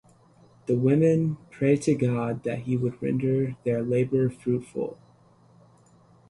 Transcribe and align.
The 0.65 0.75
women 0.75 1.37
pray 1.51 1.75
to 1.75 1.95
the 1.95 2.07
god 2.07 2.41
that 2.43 2.61
he 2.63 2.75
would 2.75 2.99
render 3.03 3.55
their 3.63 3.83
labor 3.83 4.31
fruitful. 4.31 4.97